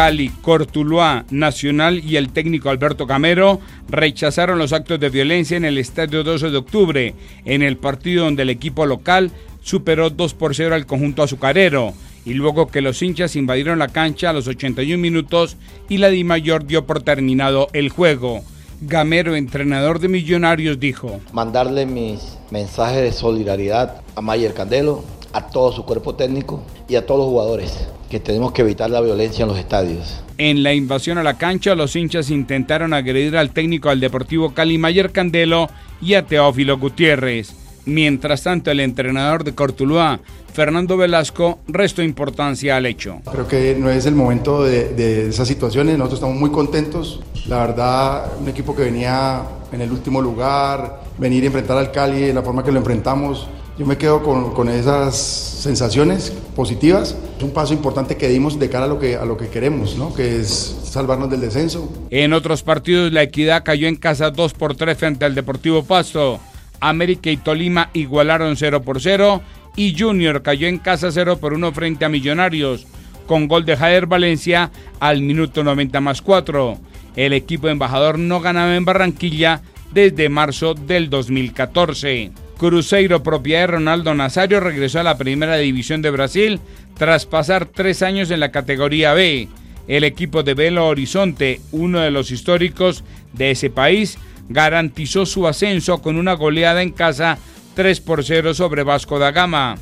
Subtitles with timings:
[0.00, 3.60] Cali, Cortuluá, Nacional y el técnico Alberto Camero
[3.90, 7.14] rechazaron los actos de violencia en el estadio 12 de octubre,
[7.44, 11.92] en el partido donde el equipo local superó 2 por 0 al conjunto azucarero
[12.24, 15.58] y luego que los hinchas invadieron la cancha a los 81 minutos
[15.90, 18.42] y la Di Mayor dio por terminado el juego.
[18.80, 25.72] Gamero, entrenador de Millonarios, dijo: Mandarle mis mensajes de solidaridad a Mayer Candelo, a todo
[25.72, 29.48] su cuerpo técnico y a todos los jugadores, que tenemos que evitar la violencia en
[29.48, 30.22] los estadios.
[30.38, 34.78] En la invasión a la cancha, los hinchas intentaron agredir al técnico del Deportivo Cali
[34.78, 35.68] Mayer Candelo
[36.00, 37.54] y a Teófilo Gutiérrez.
[37.86, 40.20] Mientras tanto, el entrenador de Cortuluá,
[40.52, 43.20] Fernando Velasco, restó importancia al hecho.
[43.30, 47.20] Creo que no es el momento de, esas situaciones, nosotros estamos muy contentos.
[47.46, 52.20] La verdad, un equipo que venía en el último lugar, venir a enfrentar al Cali
[52.20, 53.48] de la forma que lo enfrentamos,
[53.80, 57.16] yo me quedo con, esas sensaciones positivas.
[57.38, 59.96] Es un paso importante que dimos de cara a lo que, a lo que queremos,
[59.96, 60.12] ¿no?
[60.14, 61.90] que es salvarnos del descenso.
[62.10, 66.38] En otros partidos, la Equidad cayó en casa 2 por 3 frente al Deportivo Pasto.
[66.78, 69.40] América y Tolima igualaron 0 por 0
[69.76, 72.86] y Junior cayó en casa 0 por 1 frente a Millonarios
[73.26, 76.76] con gol de Jader Valencia al minuto 90 más 4.
[77.16, 82.30] El equipo embajador no ganaba en Barranquilla desde marzo del 2014.
[82.60, 86.60] Cruzeiro, propiedad de Ronaldo Nazario, regresó a la primera división de Brasil
[86.98, 89.48] tras pasar tres años en la categoría B.
[89.88, 93.02] El equipo de Belo Horizonte, uno de los históricos
[93.32, 94.18] de ese país,
[94.50, 97.38] garantizó su ascenso con una goleada en casa
[97.76, 99.78] 3 por 0 sobre Vasco da Gama.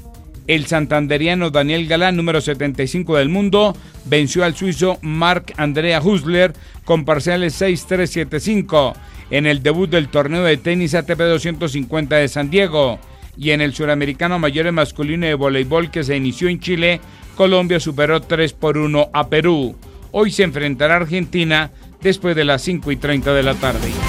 [0.47, 3.77] El santanderiano Daniel Galán, número 75 del mundo,
[4.09, 6.53] venció al suizo Marc Andrea Husler
[6.84, 8.95] con parciales 6-3-7-5
[9.31, 12.98] en el debut del torneo de tenis ATP 250 de San Diego.
[13.36, 17.01] Y en el suramericano mayor masculino de voleibol que se inició en Chile,
[17.36, 19.77] Colombia superó 3 por 1 a Perú.
[20.11, 21.70] Hoy se enfrentará Argentina
[22.01, 24.08] después de las 5 y 30 de la tarde.